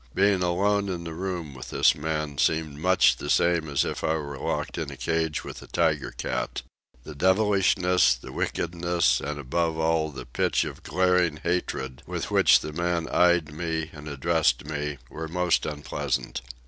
Being 0.15 0.41
alone 0.41 0.89
in 0.89 1.03
the 1.03 1.13
room 1.13 1.53
with 1.53 1.69
this 1.69 1.93
man 1.93 2.39
seemed 2.39 2.79
much 2.79 3.17
the 3.17 3.29
same 3.29 3.69
as 3.69 3.85
if 3.85 4.03
I 4.03 4.15
were 4.15 4.35
locked 4.39 4.79
in 4.79 4.89
a 4.89 4.97
cage 4.97 5.43
with 5.43 5.61
a 5.61 5.67
tiger 5.67 6.09
cat. 6.09 6.63
The 7.03 7.13
devilishness, 7.13 8.15
the 8.15 8.31
wickedness, 8.31 9.19
and, 9.21 9.37
above 9.37 9.77
all, 9.77 10.09
the 10.09 10.25
pitch 10.25 10.63
of 10.63 10.81
glaring 10.81 11.37
hatred 11.37 12.01
with 12.07 12.31
which 12.31 12.61
the 12.61 12.73
man 12.73 13.07
eyed 13.09 13.53
me 13.53 13.91
and 13.93 14.07
addressed 14.07 14.65
me, 14.65 14.97
were 15.07 15.27
most 15.27 15.67
unpleasant. 15.67 16.41